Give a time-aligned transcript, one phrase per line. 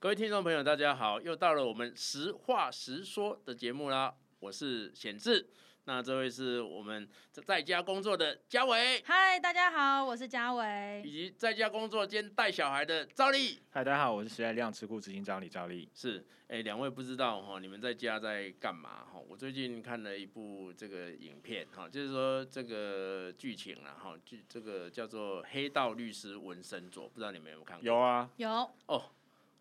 [0.00, 4.14] 各位听众朋友，大家好，又到了我们实话实说的节目啦。
[4.38, 5.44] 我是显志，
[5.86, 9.02] 那这位是我们在家工作的嘉伟。
[9.04, 11.02] 嗨，大家好，我是嘉伟。
[11.04, 13.58] 以及在家工作兼带小孩的赵丽。
[13.70, 15.90] 嗨，大家好，我是时代力量智库执行长李赵丽。
[15.92, 19.18] 是，哎，两位不知道哈，你们在家在干嘛哈？
[19.28, 27.84] 我最近看了一部这个影片哈，就是说这个剧情啊哈，剧这个叫做《黑道律师纹身佐》，不知道你们有没有看过？
[27.84, 28.48] 有啊，有
[28.86, 29.02] 哦。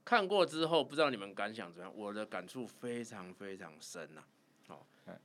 [0.07, 1.93] 看过之后，不知道你们感想怎么样？
[1.93, 4.23] 我的感触非常非常深呐、
[4.69, 4.77] 啊。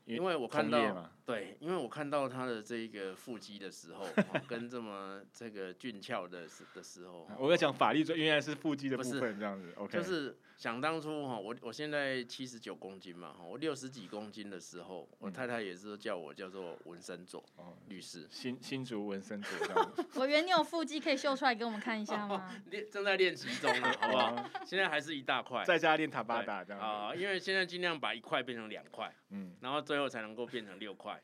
[0.06, 4.06] 因为我看到，对，因为我看到他的这一个腹肌的时候，
[4.48, 17.44] 跟这么 这个俊俏的时的时候，我在讲法律，原来是腹肌的部分，这样子，OK， 就是想当初哈，我我现在七十九公斤嘛，哈，我六十几公斤的时候，我太太也是叫我叫做文森佐
[17.88, 19.92] 律师，新新竹纹身佐这样。
[20.14, 22.50] 我以为你有腹肌可以秀出来给我们看一下吗？
[22.70, 24.50] 练正在练习中呢，好不好？
[24.66, 31.21] 现在还是一大块， 在家练塔巴达这样啊，因为现在尽量把一块变成两块，嗯，然后最后才能够变成六块。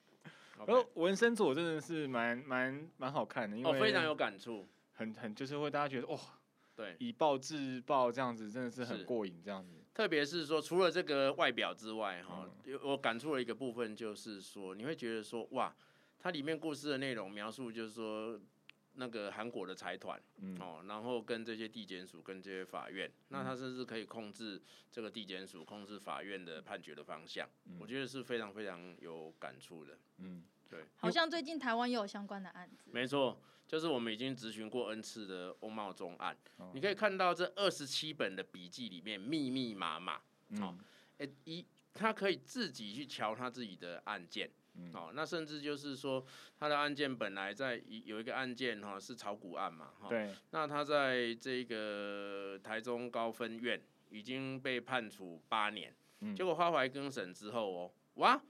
[0.67, 6.19] 然后文森佐真的是蛮蛮蛮好看的，因为非常有感触，很很就是会大家觉得哇，
[6.75, 9.75] 对，以暴制暴这样子真的是很过瘾这样子。
[9.95, 12.49] 特别是说除了这个外表之外，哈，
[12.83, 15.75] 我感触了一个部分就是说，你会觉得说哇，
[16.19, 18.41] 它里面故事的内容描述就是说。
[18.99, 24.61] 那个韩国的财团，嗯、哦，然后跟这些地检署跟这些法院，嗯、那他甚至可以控制
[24.91, 29.97] 这个地检署、控制法院的判决的方向，嗯、我觉得是非常非常有感触的。
[30.19, 30.85] 嗯，对。
[30.97, 32.91] 好像最近台湾也有相关的案子。
[32.93, 40.77] 没错，就是我们已经咨询过 N 次的翁茂钟案，哦、你可以看到这二十七本的笔记里面密密麻麻，嗯、哦，
[41.45, 44.51] 一他可以自己去瞧他自己的案件。
[44.95, 46.25] 哦，那甚至就是说，
[46.59, 58.41] 他的案件本来在有一个案件哈是炒股案嘛，哈，对，那他在这个台中高分院已经被判处八年，嗯、结果发回更审之后哦，哇，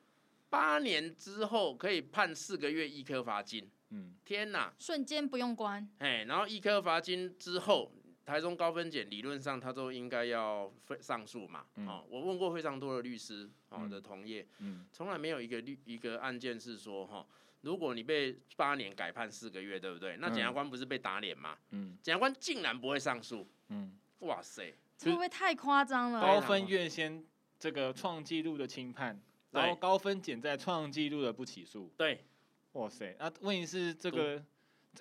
[0.49, 7.93] 八年之后可以判四个月一颗罚金，嗯，天哪，瞬间不用关，哎，然后一颗罚金之后。
[8.29, 14.47] 台中高分检理论上他都应该要上诉嘛，哦，我问过非常多的律师哦的同业，
[14.93, 17.27] 从来没有一个律一个案件是说哈，
[17.63, 20.19] 如果你被八年改判四个月，对不对？
[20.19, 21.57] 那检察官不是被打脸吗？
[21.71, 26.21] 嗯，检察官竟然不会上诉，嗯，哇塞，这会不会太夸张了？
[26.21, 27.25] 高分院先
[27.59, 29.19] 这个创纪录的轻判，
[29.53, 32.27] 然后高分检再创纪录的不起诉，对，
[32.73, 34.45] 哇塞，那问题是这个。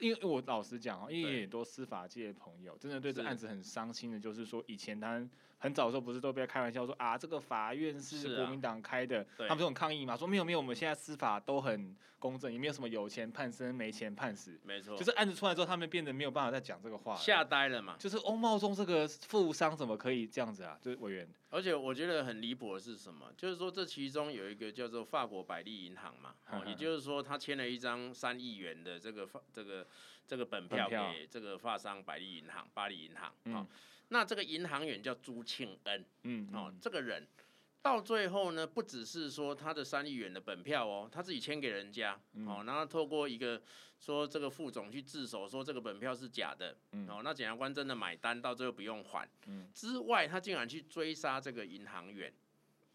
[0.02, 5.28] 因为我老实讲，因为很多司法界的朋友真的对这案子很伤心的，就是说以前他
[5.60, 14.96] 很早的时候不是都被开玩笑说啊，这个法院是国民党开的，他们这种抗议嘛，说没有没有，我们现在司法都很公正，也没有什么有钱判生，没钱判死，没错。
[14.96, 17.96] 就是案子出来之后，他们变得没有办法再讲这个话，吓呆了嘛。
[17.98, 20.78] 就是欧茂忠这个富商怎么可以这样子啊？
[20.82, 21.28] 就是委员。
[21.50, 23.32] 而且我觉得很离谱的是什么？
[23.36, 29.88] 就是说这其中有一个叫做法国百利银行嘛， 哦，也就是说他签了一张三亿元的这个法这个。
[30.30, 33.68] 这个本票给这个法商百利银行、巴黎银行，嗯、哦，
[34.10, 37.28] 那这个银行员叫朱庆恩，嗯，哦，这个人
[37.82, 43.62] 到最后呢，不只是说他的三亿元的本票哦，他自己签给人家，嗯、哦，然后透过一个
[44.00, 52.34] 说这个副总去自首，说这个本票是假的，嗯、哦，那检察官真的买单，到最后不用还，嗯，之外，他竟然去追杀这个银行员，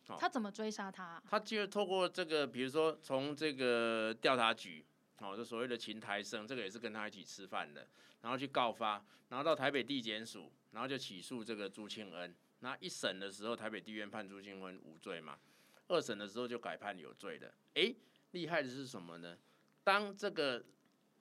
[0.08, 1.22] 哦、他怎么追杀他？
[1.28, 4.84] 他就透过这个，比如说从这个调查局。
[5.18, 7.86] 哦，这所谓的秦台生，这个也是跟他一起吃饭的，
[8.22, 12.34] 然后去告发，然后到台北地检署，然后就起诉这个朱庆恩。
[12.60, 15.38] 那一审的时候，台北地院判朱庆恩无罪嘛，
[15.88, 17.52] 二审的时候就改判有罪的。
[17.74, 17.94] 诶，
[18.32, 19.36] 厉害的是什么呢？
[19.84, 20.64] 当这个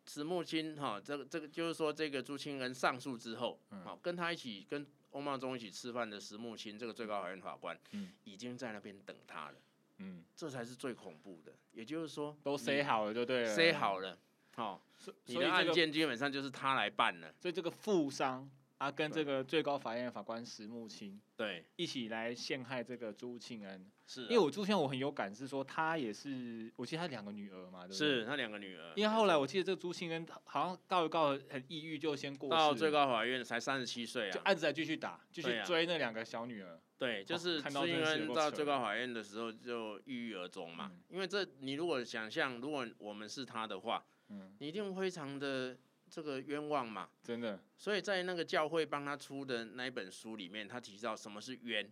[0.08, 7.80] 石木清哈，这个这个就是说这个朱庆恩上诉之后，好，跟他一起跟欧茂忠一起吃饭的石木清，这个最高法院法官，
[8.24, 9.56] 已经在那边等他了。
[10.02, 14.18] 嗯，这才是最恐怖的，也就是说都塞好了就对了，塞好了，
[14.56, 14.82] 好，
[15.26, 18.50] 你的案件基本上就是他来办了，所以这个富商
[18.82, 21.64] 啊，跟这个最高法院法官石木清对。
[21.76, 27.96] 一起来陷害这个朱庆恩，是因为我朱庆恩我很有感，是说他也是，我记得他两个女儿嘛，对不对？
[27.96, 36.82] 是他两个女儿，因为后来我记得这个朱庆恩好像告一告很抑郁，就先过世，到最高法院才三十七岁啊，就案子还继续打，继续追那两个小女儿。
[36.98, 40.92] 对，就是朱庆恩到最高法院的时候就郁郁而终嘛。
[41.08, 45.78] 因为这，你如果想象，如果我们是他的话，嗯，你一定非常的
[46.12, 47.10] 这个冤枉嘛。
[47.24, 47.60] 真的。
[47.76, 51.92] 所以在那个教会帮他出的那一本书里面，他提到什么是冤？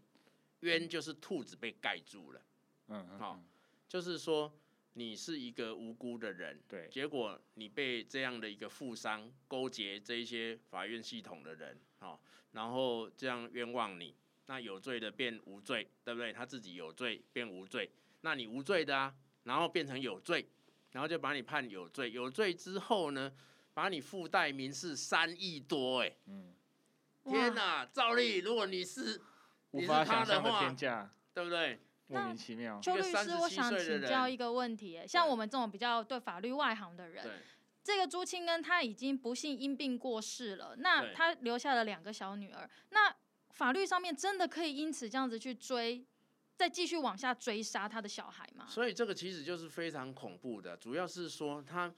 [0.60, 2.42] 冤就是兔子被盖住了。
[2.89, 3.42] 嗯，好，
[3.88, 4.54] 就是说
[4.94, 12.21] 你是一个无辜的人，对，结果你被这样的一个富商勾结这一些法院系统的人，好，
[12.51, 14.13] 然后这样冤枉你，
[14.48, 16.33] 那有罪的变无罪，对不对？
[16.33, 17.89] 他自己有罪变无罪，
[18.21, 20.45] 那你无罪的啊，然后变成有罪，
[20.92, 23.31] 然后就把你判有罪，有罪之后呢，
[23.80, 26.54] 把你附带民事三亿多，哎，嗯，
[27.24, 29.22] 天哪，赵丽，如果你是
[29.72, 30.76] 你是他的话，
[31.34, 31.80] 对不对？
[32.08, 32.81] 莫名其妙。
[32.81, 37.26] 邱律师，我想请教一个问题，像我们这种比较对法律外行的人，
[37.81, 43.16] 这个朱清恩他已经不幸因病过世了，那他留下了两个小女儿，那
[43.52, 46.06] 法律上面真的可以因此这样子去追，
[46.58, 48.66] 再继续往下追杀他的小孩吗？
[48.68, 51.90] 所以这个其实就是非常恐怖的，主要是说他。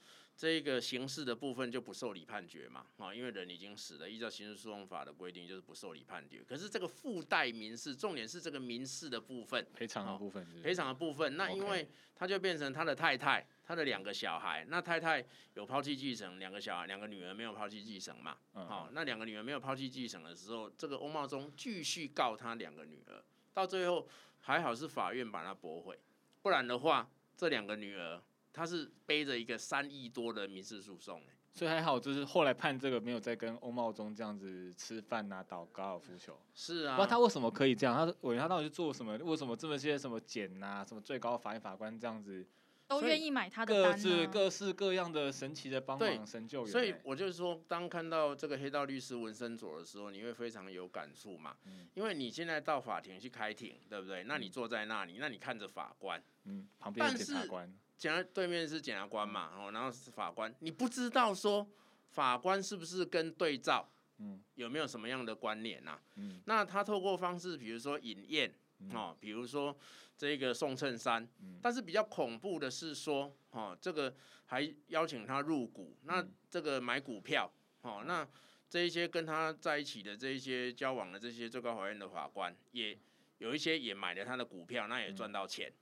[0.42, 6.42] 这个刑事的部分就不受理判决嘛，啊，因为人已经死了，依照刑事诉讼法的规定就是不受理判决。
[6.42, 11.36] 可是这个附带民事，重点是这个民事的部分，赔偿的部分是是，赔偿的部分。
[11.36, 15.24] 那因为他就变成他的太太，他的两个小孩，那太太
[15.54, 23.22] 有抛弃继承，两个小孩，两个女儿没有抛弃继承嘛，好，那两个女儿没有抛弃继承的时候，这个欧茂忠继续告他两个女儿，
[23.54, 24.08] 到最后
[24.40, 25.96] 还好是法院把他驳回，
[26.42, 28.20] 不然的话，这两个女儿。
[28.52, 31.22] 他是背着一个三亿多的民事诉讼，
[31.52, 36.38] 所以还好，就是后来判这个没有再跟欧茂忠这样子吃饭啊、打高尔夫球。
[36.54, 37.94] 是啊，不知道他为什么可以这样？
[37.94, 39.16] 他委员他到底是做什么？
[39.18, 42.46] 为什么这么些什么检啊、什么最高法院法官这样子
[42.88, 43.92] 都愿意买他的单？
[43.92, 46.70] 各式各式各样的神奇的帮忙神救援。
[46.70, 51.56] 所以我就是说，当看到这个黑道律师文森佐的时候，你会非常有感触嘛？
[51.64, 54.24] 嗯，因为你现在到法庭去开庭，对不对？
[54.24, 57.72] 那你坐在那里，那你看着法官，嗯，旁边的检察官。
[58.02, 61.64] 检察对面是检察官嘛，哦，然后是法官，你不知道说
[62.08, 63.88] 法官是不是跟对照，
[64.18, 66.00] 嗯，有没有什么样的关联呐？
[66.16, 68.52] 嗯，那他透过方式，比如说饮宴，
[68.92, 69.78] 哦，比如说
[70.18, 71.28] 这个送衬衫，
[71.62, 74.12] 但是比较恐怖的是说，哦，这个
[74.46, 77.48] 还邀请他入股，那这个买股票，
[77.82, 78.26] 哦，那
[78.68, 82.98] 这一些跟他在一起的这一些交往的这些最高法院的法官，也
[83.38, 85.72] 有一些也买了他的股票，那也赚到钱。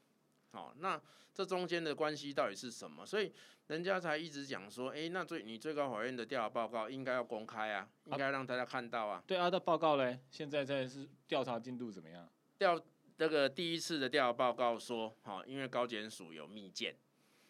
[0.53, 1.01] 好，那
[1.33, 3.07] 这中间的关系到底是什么？
[3.07, 3.33] 所以
[3.69, 9.23] 人家才一直讲说，哎、欸，那最你最高法院的调查报告应该要公开啊，应该让大家看到啊。
[9.27, 12.29] 对啊，的报告嘞，现在在是调查进度怎么样？
[12.59, 12.81] 调
[13.17, 16.97] 这个第一次的调查报告说，好，因为高检署有密件，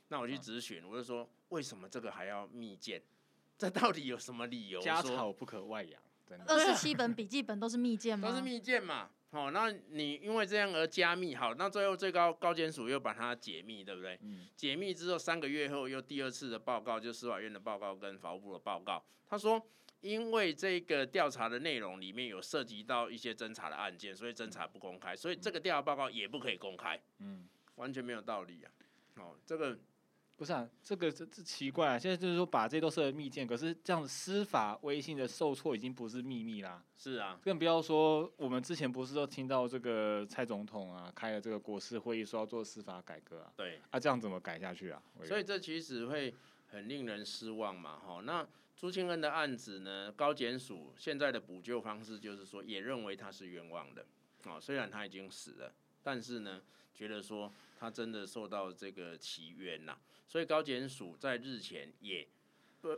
[0.08, 3.02] 那我去质询，我就说为什么这个还要密件？
[3.56, 4.81] 这到底有什么理由？
[4.81, 6.44] 家丑不可外扬，真的。
[6.47, 8.29] 二十七本笔记本都是密件吗？
[8.29, 9.11] 都是密件嘛。
[9.32, 14.19] 好、哦，那你因为这样而加密，好，那最后最高高检署又把它解密，对不对？
[14.23, 14.49] 嗯。
[14.56, 19.65] 解密之后三个月后又第二次的报告，就司法院的报告跟法务部的报告，他说
[20.00, 27.00] 因为这个调查的内容里面有涉及到一些侦查的案件，所以侦查不公开，所以这个调查报告也不可以公开。
[27.21, 27.49] 嗯。
[27.76, 28.69] 完全没有道理啊！
[29.17, 29.79] 哦，这个。
[30.40, 31.98] 不是啊，这个这这奇怪啊！
[31.98, 36.82] 现在就是说把这些都设为密件，可是这样司法微信的受挫已经不是秘密啦。
[36.96, 43.52] 是啊，更不要说我们之前不是都听到这个蔡总统啊开了这个国事会议，说要做司法改革啊。
[43.54, 43.82] 对。
[43.90, 45.02] 啊，这样怎么改下去啊？
[45.25, 46.34] 所以这其实会
[46.69, 47.98] 很令人失望嘛。
[47.98, 54.06] 哈，那朱庆恩的案子呢，高检署现在的补救方式就是说，也认为他是冤枉的。
[54.50, 55.70] 啊，虽然他已经死了，
[56.02, 56.62] 但是呢，
[56.94, 59.98] 觉得说他真的受到这个奇冤呐。
[60.28, 62.26] 所以高检署在日前也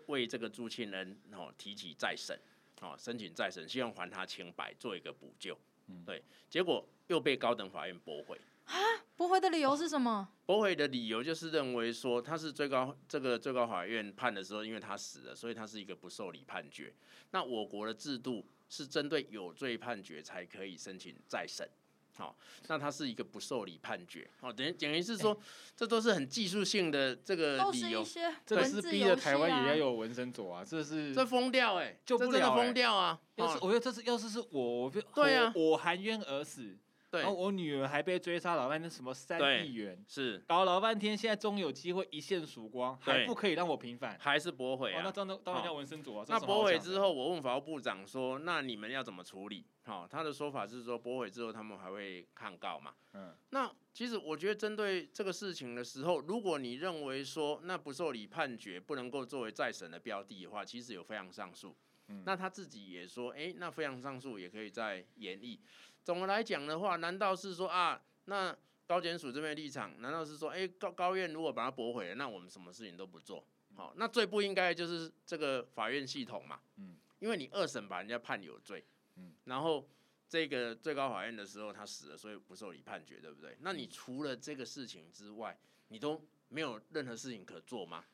[0.06, 2.38] 为这个朱庆恩哦提起再审，
[2.80, 5.58] 哦申请再审，希望还他清白，做一个补救。
[6.06, 8.38] 对，结果又被高等法院驳回。
[8.64, 8.76] 啊，
[9.16, 10.28] 驳回的理由是什么？
[10.46, 16.94] 驳回的理由就是认为说他是最高这个最高法院判的时候，因为他死了，所以他是一个不受理判决。
[17.32, 21.68] 那我国的制度是针对有罪判决才可以申请再审。
[22.16, 22.37] 好，
[22.69, 24.28] 那他是一个不受理判决。
[24.40, 25.37] 好，等于等于是说，
[25.75, 28.04] 这都是很技术性的这个理由。
[28.45, 33.19] 这个是逼着台湾也要有纹身左啊，这是这疯掉哎，就不了疯掉啊！
[33.37, 36.76] 要是我觉得这是要是是我，我对啊，我含冤而死。
[37.21, 45.02] 然后我女儿还被追杀，老半天什么三亿元，是搞老半天，现在终有机会一线曙光，还不可以让我平反，还是驳回啊？
[45.04, 46.26] 那当当然叫文森佐啊。
[46.28, 52.95] 那驳回之后，我问法务部长说：“那你们要怎么处理？”好，他的说法是说，驳回之后他们还会抗告嘛？
[53.14, 53.35] 嗯。
[53.50, 61.76] 那其实我觉得针对这个事情的时候，如果你认为说那不受理判决不能够作为再审的标的的话，其实有非常上诉。
[62.09, 62.23] 嗯。
[62.25, 65.61] 那他自己也说：“哎，那非常上诉也可以再研议。”
[66.04, 68.56] 总的来讲的话，难道是说啊，那
[68.87, 73.47] 高检署这边立场，难道是说，哎、欸，高高院如果把它驳回了，那我们什么事情都不做？
[73.75, 78.85] 好，那最不应该就是这个法院系统嘛，嗯，因为你二审把人家判有罪，
[79.16, 79.88] 嗯，然后
[80.28, 83.56] 这个最高法院的时候他死了，所以不受理判决，对不对？
[83.61, 88.04] 那你除了这个事情之外，你都没有任何事情可做吗？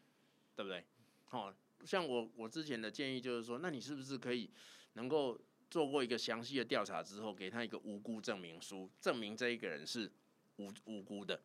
[0.54, 0.84] 对不对？
[1.30, 1.52] 哦，
[1.84, 4.48] 像我我之前的建议就是说，那你是不是可以
[4.92, 10.10] 能够做过一个详细的调查之后，给他一个无辜证明书，证明这一个人是
[10.56, 11.40] 无无辜的？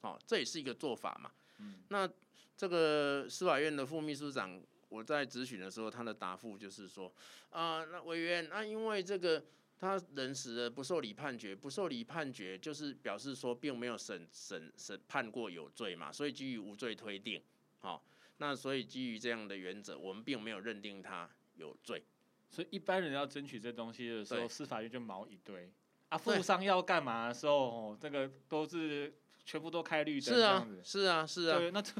[0.00, 1.30] 哦，这也是一个做法嘛。
[1.58, 2.08] 嗯，那
[2.56, 7.12] 这个司法院的副秘书长，我在咨询的时候，他的答复就是说，
[7.50, 9.44] 啊、呃，那委员，那、啊、因为这个。
[9.82, 17.42] 他人死了，不受理判决，不受理判决就是表示说并没有审审审判过有罪嘛，所以基于无罪推定，
[17.78, 18.04] 好，
[18.36, 22.04] 那所以基于这样的原则，我们并没有认定他有罪。
[22.50, 25.72] 所以一般人要争取这东西的时候，司法院就毛一堆
[26.08, 29.14] 啊，富商要干嘛的时候，哦，这个都是
[29.44, 31.92] 全部都开绿灯，是啊，是啊，是啊，对，那这。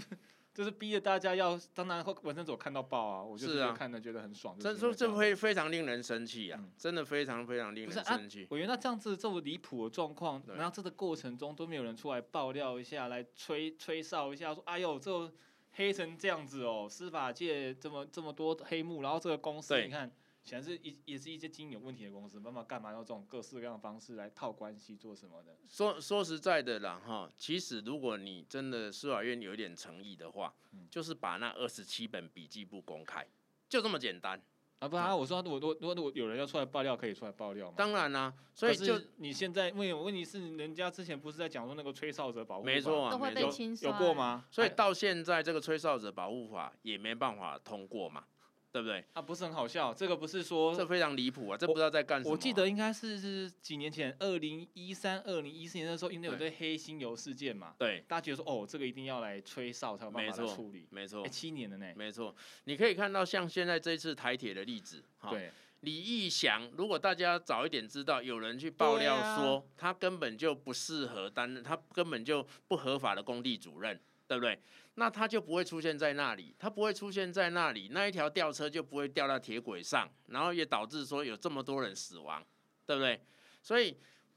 [0.52, 4.59] 就是逼着大家要，当然后文森佐看到报啊，我就是看的觉得很爽。
[4.59, 8.49] 这这这会非常令人生气啊、嗯，真的非常非常令人生气。
[8.50, 15.33] 我觉得那这样子这么离谱的状况，然后这个过程中都没有人出来爆料一下，来吹吹哨一下，说哎呦这
[15.75, 20.11] 黑成这样子哦，司法界这么这么多黑幕，然后这个公司你看。
[20.42, 25.56] 显然是一也是一些经营有问题的公司，妈妈干嘛用这种各式各样的方式来套关系做什么的？
[25.68, 33.26] 说说实在的啦，哈，其实如果你真的司法院有一点诚意的话，嗯、就是把那二十七本笔记簿公开，
[33.68, 34.40] 就这么简单
[34.80, 34.88] 啊！
[34.88, 37.75] 不啊，我说我我我我有人要出来爆料，可以出来爆料吗？
[37.76, 44.47] 当然啦、啊，所以就你现在问问题是，人家之前不是在讲说那个吹哨者保护法没错啊，没错，有过吗？
[44.50, 48.25] 所以到现在这个吹哨者保护法也没办法通过嘛。
[48.72, 49.04] 对不对？
[49.14, 52.32] 啊，不是很好笑，这个不是说这非常离谱啊，这不知道在干什么、啊我。
[52.32, 62.34] 我记得应该是是几年前，二零一三、二零一四年的时候，因为有对黑心油事件嘛，对，大家觉得说哦，这个一定要来吹哨才有办法来处理，没错，哎，七年的呢，没错。
[62.64, 65.50] 你可以看到像现在这次台铁的例子，哈，对，
[65.80, 73.98] 李义祥，如果大家早一点知道，有人去爆料说、啊、他根本就不适合担任，他根本就不合法的工地主任，
[74.28, 74.56] 对不对？
[75.00, 82.45] 那他就不会出现在那里，他不会出现在那里，那一条吊车就不会掉到铁轨上，然后也导致说有这么多人死亡，
[82.85, 83.19] 对不对？
[83.62, 83.97] 所以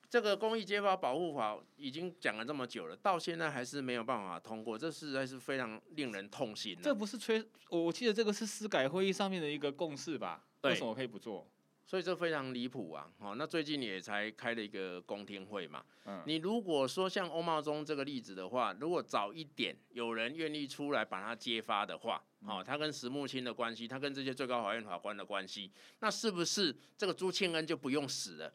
[0.10, 6.78] 这个公益揭发保护法已经讲了这么久了，到现在还是没有办法通过，这实在是非常令人痛心。
[6.82, 10.46] 这不是吹，我记得这个是司改会议上面的一个共识吧？
[10.62, 11.46] 为什么可以不做？
[11.86, 13.08] 所以这非常离谱啊！
[13.20, 15.84] 哦，那最近也才开了一个公听会嘛。
[16.06, 28.54] 嗯，你如果说像欧茂忠这个例子的话，如果早一点有人愿意出来把他揭发的话，哦，他跟石木清的关系，他跟这些最高法院法官的关系，那是不是这个朱庆恩就不用死了？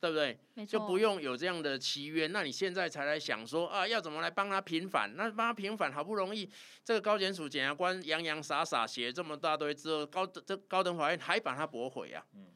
[0.00, 0.36] 对不对？
[0.66, 2.26] 就不用有这样的契约。
[2.26, 5.14] 那你现在才来想说啊，要怎么来帮他平反？
[5.14, 6.50] 那帮他平反好不容易，
[6.84, 12.24] 这个高检署检察官洋洋洒洒写了这么大堆之后，高这高等法院还把他驳回啊？
[12.34, 12.46] 嗯。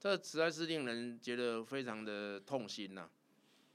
[0.00, 3.10] 这实在是令人觉得非常的痛心呐、啊。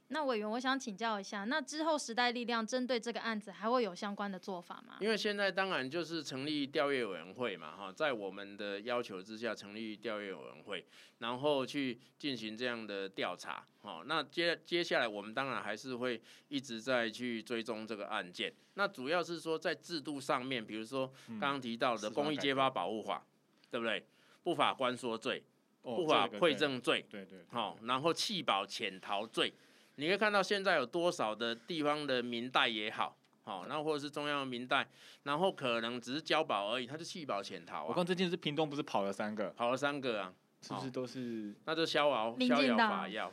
[0.08, 4.98] 那委员，我想请教一下，那之后时代力量针对这个案子还会有相关的做法吗？
[5.00, 10.86] 因为现在当然就是成立调阅委员会嘛，哈，在我们的要求之下成立调阅委员会，
[11.20, 14.03] 然后去进行这样的调查，哈。
[14.05, 18.53] 那接接下来我们当然还是会一直在去追踪这个案件。
[18.75, 23.25] 那主要是说在制度上面，比如说刚刚提到的公益揭发保护法，
[23.72, 24.05] 对不对？
[24.44, 25.44] 不法官说罪。
[25.85, 29.53] 不法馈赠罪，对对，好，然后弃保潜逃罪，
[29.95, 34.87] 你可以看到现在有多少的地方的民代也好，好，然后或者是中央的民代，
[35.23, 37.85] 然后可能只是交保而已，他就弃保潜逃啊。
[37.87, 41.53] 我看最近是屏东不是跑了三个，跑了三个啊，是不是都是？
[41.65, 43.31] 那就逍遥逍遥法药，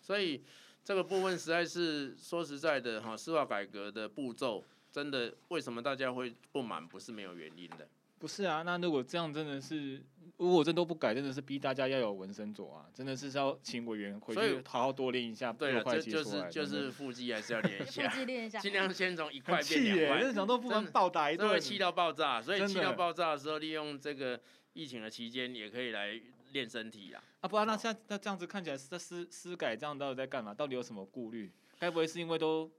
[0.00, 0.42] 所以
[0.84, 7.88] 这个部分实在是说实在的哈，司法改革的步骤真的为什么大家会不满，不是没有原因的。
[8.22, 10.00] 不是啊，那如果这样真的是，
[10.36, 15.52] 如果这都不改，真的是逼大家要有纹身做啊，真的是要请委员回去好好多练一下。
[15.52, 20.32] 对了，这就是就是腹肌还是要练一下，腹肌练一下，尽量先从一块变两块。
[20.32, 24.40] 想都不能暴打一顿，会气到爆炸，所以气到爆炸的时候，利用这个
[24.72, 26.16] 疫情的期间，也可以来
[26.52, 27.20] 练身体啊。
[27.40, 30.54] 啊，不然那像那这样子看起来，这私私改这样到底在干嘛？
[30.54, 31.50] 到底有什么顾虑？
[31.80, 32.70] 该不会是因为都？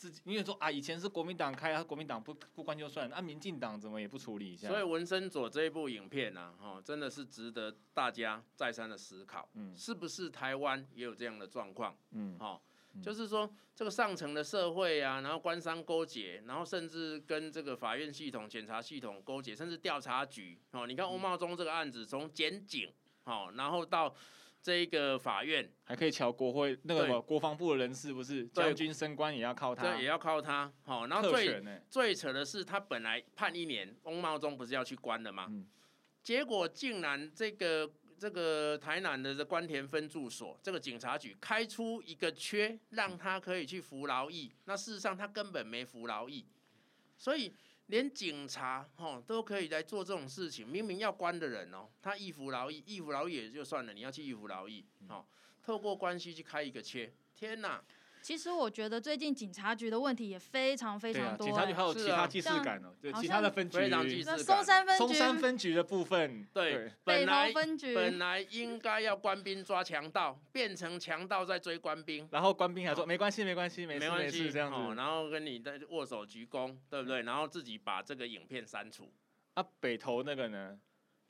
[0.00, 4.66] 自己，因为说啊，以前是国民党开啊，国民党不不关就算了，那、啊、民进党怎么也不处理一下？
[4.66, 11.94] 所以文森佐这一部影片呢、啊，哈，真的是值得大家再三的思考，嗯，是不是台湾也有这样的状况？
[12.12, 12.58] 嗯，哈，
[13.02, 22.90] 就是说这个上层的社会啊，然后官商勾结，然后甚至跟这个法院系统、检察系统勾结，甚至调查局，哦，你看欧茂忠这个案子，从检警，
[23.24, 24.14] 哦，然后到。
[24.62, 30.70] 这一个法院还可以瞧国会那个什么国防部的人士不是将军升官也要靠他，对，也要靠他。
[30.82, 35.46] 好，然后最最扯的是，他本来判一年，翁茂忠不是要去关的吗？
[35.48, 35.66] 嗯、
[36.22, 44.52] 结果竟然这个这个台南的这关田分驻所这个警察局开出一个缺，让他可以去服劳役。
[44.66, 46.44] 那事实上他根本没服劳役，
[47.16, 47.50] 所以
[47.90, 55.26] 连警察哦都可以来做这种事情，明明要关的人哦，他易服劳役，易服劳役也就算了，你要去易服劳役，哦，
[55.60, 57.82] 透过关系去开一个切，天哪！
[58.22, 77.22] 其实我觉得最近警察局的问题也非常非常多，警察局还有其他既视感哦，对，其他的分局，那松山分局，松山分局的部分， 对，北投分局本来应该要官兵抓强盗，变成强盗在追官兵，然后官兵还说没关系，没关系，没关系，这样子，然后跟你的握手鞠躬，对不对？
[77.22, 79.10] 然后自己把这个影片删除。
[79.54, 80.78] 啊，北投那个呢？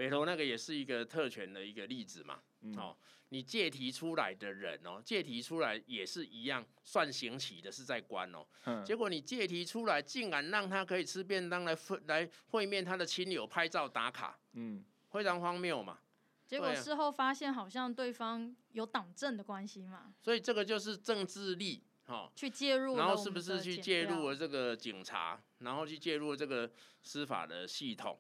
[0.00, 2.40] 北投那个也是一个特权的一个例子嘛，
[2.78, 2.97] 哦。
[3.28, 8.47] 你借题出来的人哦，借题出来也是一样算刑期的，是在关哦。
[8.64, 8.83] 嗯。
[8.83, 15.99] 结果你借题出来，竟然让他可以吃便当来会来会面他的亲友拍照打卡，嗯，非常荒谬嘛。
[16.47, 20.14] 结果事后发现，好像对方有党政的关系嘛。
[20.19, 28.19] 所以这个就是政治力哈，去介入，然后是不是去介入了这个警察，然后去介入了这个司法的系统？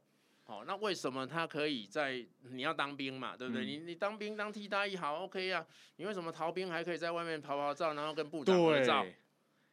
[0.50, 3.64] 哦，那为什么他可以在你要当兵嘛，对不对？
[3.64, 5.66] 嗯、你你当兵当替代役好 OK 呀、啊，
[5.96, 9.14] 你为什么逃兵还可以在外面跑跑照，然后跟部长合照，对，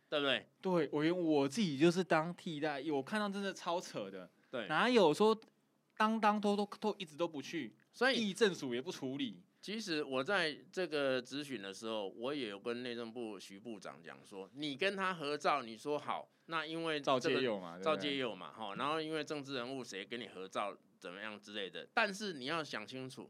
[0.10, 0.46] 对不对？
[0.62, 5.36] 对，我因为我自己就是当替代役，我看到真的超扯的，对，哪有说
[5.98, 9.42] 当当都都都一直都不去，所以议政署也不处理。
[9.60, 23.30] 其实我在这个咨询的时候，我也有跟内政部徐部长讲说，你跟他合照，你说好，那因为赵介佑嘛，赵介佑嘛，哈，然后因为政治人物谁跟你合照怎么样之类的，但是你要想清楚，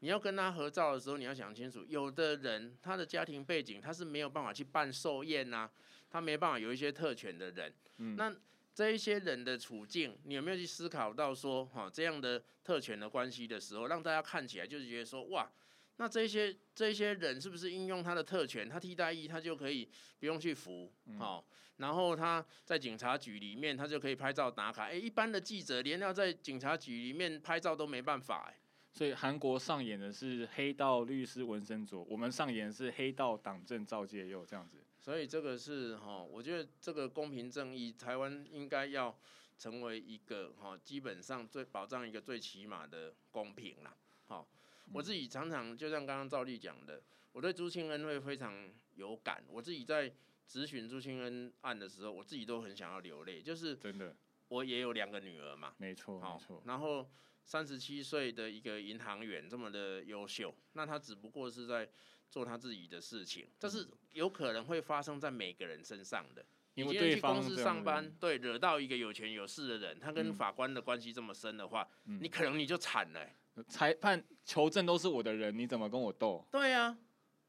[0.00, 5.70] 你要跟他合照的时候，你要想清楚，有的人他的家庭背景他是没有办法去办寿宴呐，
[6.10, 8.34] 他没办法有一些特权的人，嗯，那
[8.74, 15.50] 这一些人的处境，你有没有去思考到说，哈，这样的特权的关系的时候，让大家看起来就是觉得说，哇。
[15.98, 19.88] 那这些这些人是不是应用他的特权，他替代役他就可以
[20.18, 28.58] 不用去服，好、嗯，然后他在警察局里面他就可以拍照打卡，哎、欸，一般的记者连要在警察局里面拍照都没办法，哎，
[28.92, 39.18] 所以韩国上演的是黑道律师文森佐，我们上演的是黑道党政赵介佑这样子，所以这个是哈，我觉得这个公平正义，台湾应该要
[39.56, 44.46] 成为一个哈，基本上最保障一个最起码的公平啦，好。
[44.92, 49.44] 我自己常常就像刚刚赵丽讲的，我对朱庆恩会非常有感。
[49.48, 50.12] 我自己在
[50.48, 53.42] 咨询朱庆恩案的时候，我自己都很想要流泪。
[53.42, 54.16] 就是真的，
[54.48, 56.62] 我也有两个女儿嘛，没错，没错。
[56.64, 57.10] 然后
[57.44, 61.88] 三十七岁的一个银行员这么的优秀，那他只不过是在
[62.30, 66.44] 做他自己的事情，这是有可能会发生在每个人身上的。
[66.74, 73.26] 你今天去公司上班，对，惹到一个有权有势的人，他跟法官的关系这么深的话，你可能你就惨了。
[73.64, 76.44] 裁判求证都是我的人，你怎么跟我斗？
[76.50, 76.98] 对呀、啊，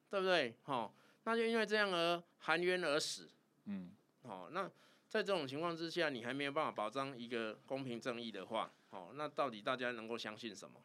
[0.10, 0.56] 对不对？
[0.64, 0.94] 好，
[1.26, 3.30] 那就因为这样而含冤而死。
[3.66, 3.92] 嗯，
[4.24, 4.70] 好，那
[5.10, 10.82] 在这种情况之下，你还没有办法保障一个公平正义的话，好，那到底大家能够相信什么？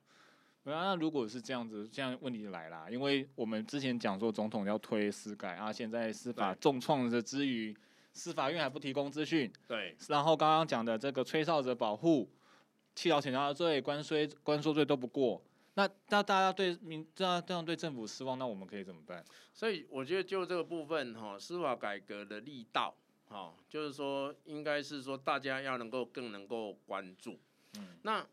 [0.65, 7.77] 那如果是这样子，这样问题就来啦，因为我们之前讲说总统要推司改啊，现在司法重创的之余，
[8.13, 9.53] 司法院还不提供资讯。
[9.67, 12.29] 对，然后刚刚讲的这个吹哨者保护。
[12.95, 15.43] 弃劳潜逃罪、关税关税罪都不过，
[15.75, 19.25] 那那大家对民这样这样对政府失望，那我们可以怎么办？
[19.55, 22.95] 所以我觉得就这个部分哈，司法改革的力道
[23.29, 27.41] 哈，就是说应该是说大家要能够更能够关注。
[27.79, 28.27] 嗯，那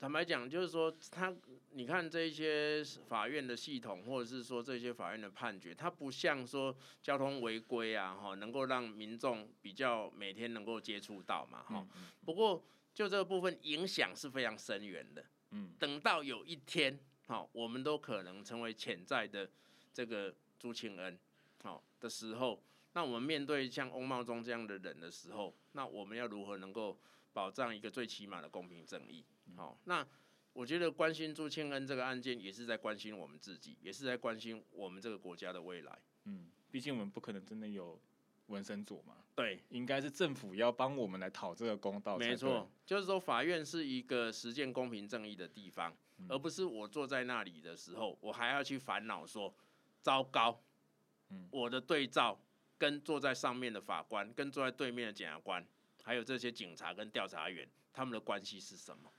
[0.00, 1.34] 坦白讲，就是说他
[1.72, 11.86] 你看这一些法院的系统，或者是说这些法院的判决，它不像说交通违规啊哈，能够让民众比较每天能够接触到嘛哈。
[12.24, 12.64] 不过。
[12.96, 19.50] 就这个部分影响是非常深远的，嗯，等到有一天，好，我们都可能成为潜在的
[19.92, 21.18] 这个朱庆恩，
[21.62, 26.98] 好的时候，那我们面对像翁茂忠这样的人的时候，那我们要如何能够
[27.34, 29.22] 保障一个最起码的公平正义？
[29.54, 30.04] 好，那
[30.54, 35.98] 我觉得关心朱庆恩这个案件，也是在关心我们自己，也是在关心我们这个国家的未来。
[36.24, 38.00] 嗯，毕竟我们不可能真的有。
[38.46, 42.16] 文森佐嘛，对，应该是政府要帮我们来讨这个公道。
[42.16, 49.52] 没错，就是说法院是一个实践公平正义的地方，嗯，而不是我坐在那里的时候，我还要去烦恼说，
[50.00, 50.60] 糟糕，
[51.30, 52.38] 嗯，我的对照
[52.78, 55.66] 跟坐在上面的法官，跟坐在对面的检察官，
[56.02, 59.10] 还有这些警察跟调查员，他们的关系是什么？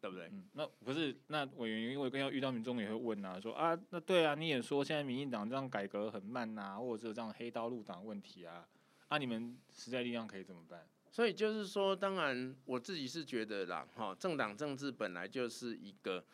[0.00, 0.28] 对不对？
[0.32, 8.66] 嗯，那不是那委员，因为跟要遇到民众也会问啊，说啊，那对啊，你也说现在民进党这样改革很慢呐，啊，或者是这样黑道入党问题啊，
[9.08, 10.86] 啊，你们实在力量可以怎么办？
[11.12, 16.24] 所以就是说，当然我自己是觉得啦，哈，政党政治本来就是一个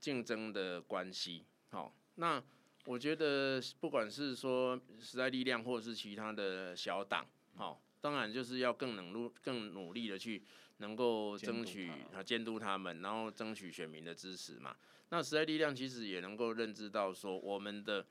[0.00, 2.42] 竞争的关系，好，那
[2.86, 10.42] 我觉得不管是说时代力量或者是其他的小党，好，当然就是要更能努更努力的去
[10.82, 14.76] 能够争取啊监督他们，然后争取选民的支持嘛。
[15.08, 18.04] 那时代力量其实也能够认知到说，我们的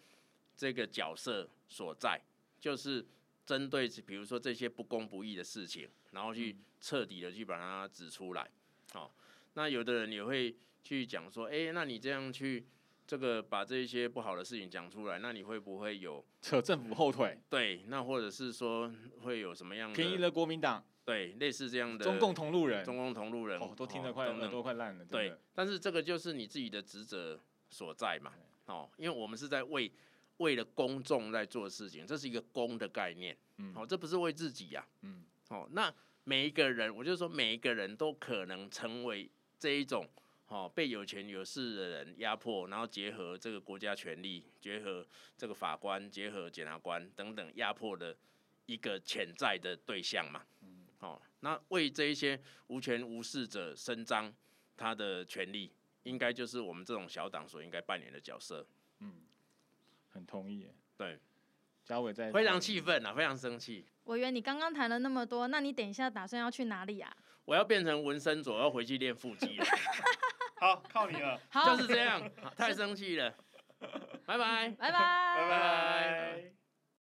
[0.56, 2.20] 这个角色所在，
[2.60, 3.06] 就是
[3.46, 8.50] 针对比如说这些不公不义的事情，然后去彻底的去把它指出来。
[8.94, 9.14] 好，
[9.54, 12.66] 那有的人也会去讲说，哎，那你这样去。
[13.08, 17.38] 这个把这些不好的事情讲出来，那你会不会有扯政府后腿？
[17.50, 18.90] 对，那或者是说
[19.24, 20.82] 会有什么样的便宜了国民党？
[21.12, 25.04] 对，类似这样的中共同路人，中共同路人，哦、都听得快，耳朵快烂了。
[25.06, 28.34] 对，但是这个就是你自己的职责所在嘛。
[28.68, 29.92] 哦，因为我们是在为
[30.38, 33.36] 为了公众在做事情，这是一个公的概念。
[33.58, 35.02] 嗯，好、哦，这不是为自己呀、啊。
[35.02, 35.94] 嗯，好、哦，那
[36.24, 40.08] 每一个人，我就说每一个人都可能成为这一种。
[40.48, 48.14] 哦，被有权有势的人压迫，然后结合这个国家权力，结合这个法官，结合检察官等等压迫的
[48.66, 50.44] 一个潜在的对象嘛。
[51.02, 54.34] 嗯，哦，那为这一些无权无势者伸张
[54.78, 58.66] 他的权利，应该就是我们这种小党所应该扮演的角色。
[59.00, 59.22] 嗯，
[60.10, 60.68] 很同意。
[60.98, 61.20] 对，
[61.84, 63.86] 嘉伟在非常气愤啊，非常生气。
[64.06, 67.16] 委员，你刚刚谈了那么多，那你等一下打算要去哪里啊？
[67.46, 69.66] 我要变成纹身左，要回去练腹肌了。
[70.62, 72.22] 好，靠你了，好，就是这样，
[72.56, 73.36] 太生气了，
[74.26, 76.61] 拜拜，拜拜，拜拜。